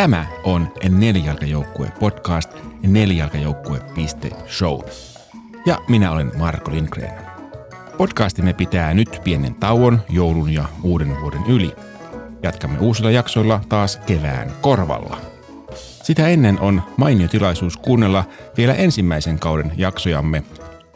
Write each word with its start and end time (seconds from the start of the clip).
Tämä 0.00 0.26
on 0.44 0.72
Nelijalkajoukkue 0.90 1.92
podcast 2.00 2.50
nelijalkajoukkue.show. 2.82 4.80
Ja 5.66 5.78
minä 5.88 6.12
olen 6.12 6.32
Marko 6.38 6.70
Lindgren. 6.70 7.12
Podcastimme 7.96 8.52
pitää 8.52 8.94
nyt 8.94 9.20
pienen 9.24 9.54
tauon 9.54 10.02
joulun 10.08 10.50
ja 10.50 10.64
uuden 10.82 11.20
vuoden 11.20 11.42
yli. 11.48 11.72
Jatkamme 12.42 12.78
uusilla 12.78 13.10
jaksoilla 13.10 13.60
taas 13.68 13.96
kevään 13.96 14.52
korvalla. 14.60 15.16
Sitä 16.02 16.28
ennen 16.28 16.60
on 16.60 16.82
mainio 16.96 17.28
tilaisuus 17.28 17.76
kuunnella 17.76 18.24
vielä 18.56 18.74
ensimmäisen 18.74 19.38
kauden 19.38 19.72
jaksojamme, 19.76 20.42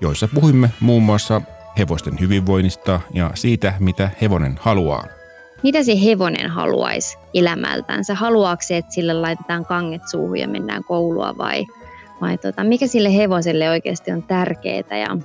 joissa 0.00 0.28
puhuimme 0.34 0.70
muun 0.80 1.02
muassa 1.02 1.42
hevosten 1.78 2.20
hyvinvoinnista 2.20 3.00
ja 3.14 3.30
siitä, 3.34 3.74
mitä 3.78 4.10
hevonen 4.20 4.58
haluaa– 4.62 5.04
mitä 5.62 5.82
se 5.82 5.92
hevonen 6.04 6.50
haluaisi 6.50 7.18
elämältänsä? 7.34 8.14
Haluaako 8.14 8.62
se, 8.62 8.76
että 8.76 8.92
sille 8.92 9.12
laitetaan 9.12 9.66
kanget 9.66 10.02
suuhun 10.10 10.38
ja 10.38 10.48
mennään 10.48 10.84
koulua 10.84 11.34
vai, 11.38 11.66
vai 12.20 12.38
tota, 12.38 12.64
mikä 12.64 12.86
sille 12.86 13.16
hevoselle 13.16 13.70
oikeasti 13.70 14.10
on 14.10 14.22
tärkeää? 14.22 14.98
Ja... 14.98 15.16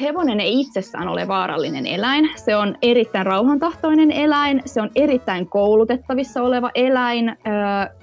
Hevonen 0.00 0.40
ei 0.40 0.60
itsessään 0.60 1.08
ole 1.08 1.28
vaarallinen 1.28 1.86
eläin. 1.86 2.30
Se 2.36 2.56
on 2.56 2.76
erittäin 2.82 3.26
rauhantahtoinen 3.26 4.12
eläin, 4.12 4.62
se 4.64 4.82
on 4.82 4.90
erittäin 4.96 5.48
koulutettavissa 5.48 6.42
oleva 6.42 6.70
eläin. 6.74 7.36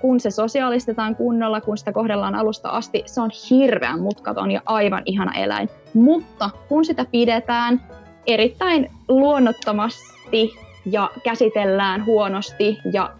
Kun 0.02 0.20
se 0.20 0.31
sosiaalistetaan 0.31 1.15
kunnolla, 1.15 1.62
kun 1.62 1.77
sitä 1.77 1.91
kohdellaan 1.91 2.35
alusta 2.35 2.70
asti, 2.70 3.04
se 3.05 3.21
on 3.21 3.29
hirveän 3.49 3.99
mutkaton 3.99 4.52
ja 4.52 4.62
aivan 4.65 5.02
ihana 5.05 5.34
eläin. 5.34 5.70
Mutta 5.93 6.49
kun 6.70 6.85
sitä 6.85 7.05
pidetään 7.12 7.81
erittäin 8.27 8.91
luonnottomasti 9.07 10.64
ja 10.85 11.12
käsitellään 11.23 12.05
huonosti 12.05 12.77
ja 12.93 13.13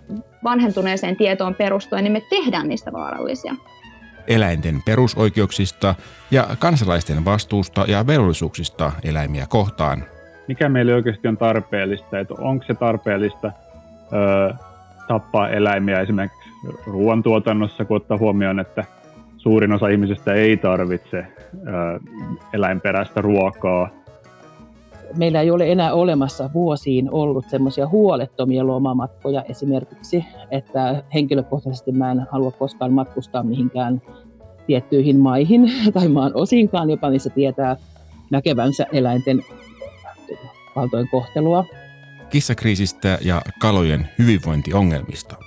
vanhentuneeseen 0.44 1.16
tietoon 1.16 1.56
perustuen, 1.56 2.04
niin 2.04 2.12
me 2.12 2.22
tehdään 2.30 2.68
niistä 2.68 2.92
vaarallisia. 2.94 3.56
Eläinten 4.28 4.82
perusoikeuksista 4.86 5.96
ja 6.32 6.48
kansalaisten 6.60 7.26
vastuusta 7.26 7.86
ja 7.88 8.08
velvollisuuksista 8.08 8.92
eläimiä 9.04 9.46
kohtaan. 9.50 10.04
Mikä 10.48 10.70
meille 10.70 10.94
oikeasti 10.94 11.28
on 11.28 11.38
tarpeellista? 11.38 12.20
Että 12.20 12.34
onko 12.38 12.66
se 12.68 12.74
tarpeellista 12.74 13.52
ö, 14.14 14.54
tappaa 15.08 15.50
eläimiä 15.50 16.02
esimerkiksi 16.02 16.50
ruoantuotannossa, 16.88 17.86
kun 17.86 17.98
ottaa 17.98 18.18
huomioon, 18.18 18.60
että 18.60 18.86
suurin 19.38 19.72
osa 19.72 19.88
ihmisistä 19.88 20.34
ei 20.34 20.58
tarvitse 20.58 21.18
ö, 21.18 21.28
eläinperäistä 22.54 23.22
ruokaa– 23.22 23.90
meillä 25.18 25.42
ei 25.42 25.52
ole 25.52 25.72
enää 25.72 25.94
olemassa 25.94 26.50
vuosiin 26.54 27.12
ollut 27.12 27.50
semmoisia 27.50 27.88
huolettomia 27.88 28.68
lomamatkoja 28.68 29.44
esimerkiksi, 29.50 30.26
että 30.52 31.04
henkilökohtaisesti 31.14 31.92
mä 31.92 32.12
en 32.12 32.28
halua 32.32 32.52
koskaan 32.52 32.94
matkustaa 32.94 33.44
mihinkään 33.44 34.02
tiettyihin 34.68 35.18
maihin 35.18 35.72
tai 35.94 36.08
maan 36.08 36.32
osinkaan, 36.36 36.90
jopa 36.90 37.10
missä 37.10 37.30
tietää 37.30 37.76
näkevänsä 38.32 38.86
eläinten 38.92 39.42
kohtelua. 41.12 41.66
Kissakriisistä 42.30 43.18
ja 43.22 43.42
kalojen 43.62 44.10
hyvinvointiongelmista 44.20 45.45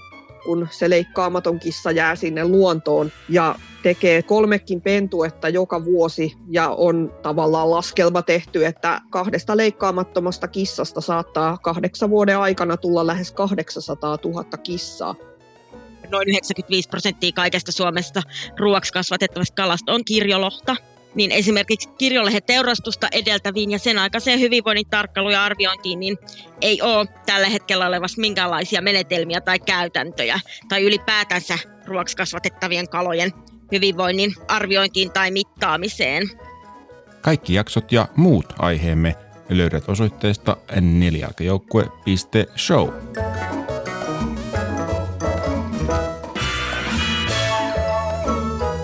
kun 0.49 0.69
se 0.71 0.91
leikkaamaton 0.91 1.59
kissa 1.59 1.91
jää 1.91 2.17
sinne 2.17 2.45
luontoon 2.45 3.13
ja 3.29 3.55
tekee 3.83 4.23
kolmekin 4.23 4.81
pentuetta 4.81 5.49
joka 5.49 5.85
vuosi 5.85 6.37
ja 6.51 6.69
on 6.69 7.13
tavallaan 7.23 7.71
laskelma 7.71 8.23
tehty, 8.23 8.67
että 8.67 9.01
kahdesta 9.11 9.57
leikkaamattomasta 9.57 10.49
kissasta 10.49 11.01
saattaa 11.01 11.59
kahdeksan 11.59 12.11
vuoden 12.11 12.39
aikana 12.39 12.77
tulla 12.77 13.07
lähes 13.07 13.33
800 13.33 14.19
000 14.25 14.45
kissaa. 14.63 15.15
Noin 16.11 16.29
95 16.29 16.89
prosenttia 16.89 17.33
kaikesta 17.33 17.73
Suomesta 17.73 18.23
ruoaksi 18.59 18.93
kasvatettavasta 18.93 19.55
kalasta 19.55 19.93
on 19.93 20.05
kirjolohta 20.05 20.77
niin 21.19 21.33
esimerkiksi 21.33 21.89
kirjolehen 21.89 22.43
teurastusta 22.47 23.09
edeltäviin 23.13 23.71
ja 23.71 23.79
sen 23.79 23.99
aikaiseen 23.99 24.41
hyvinvoinnin 24.41 24.91
tarkkailuun 24.91 25.33
ja 25.33 25.45
arviointiin, 25.45 26.01
niin 26.01 26.19
ei 26.61 26.83
ole 26.83 27.07
tällä 27.27 27.49
hetkellä 27.49 27.87
olevassa 27.87 28.21
minkäänlaisia 28.21 28.83
menetelmiä 28.83 29.41
tai 29.41 29.59
käytäntöjä 29.59 30.41
tai 30.69 30.83
ylipäätänsä 30.83 31.59
ruoksi 31.87 32.17
kasvatettavien 32.17 32.89
kalojen 32.89 33.33
hyvinvoinnin 33.73 34.35
arviointiin 34.49 35.11
tai 35.11 35.31
mittaamiseen. 35.31 36.31
Kaikki 37.21 37.55
jaksot 37.55 37.93
ja 37.93 38.09
muut 38.17 38.47
aiheemme 38.59 39.15
löydät 39.49 39.89
osoitteesta 39.89 40.57
nelijalkajoukkue.show. 40.81 42.89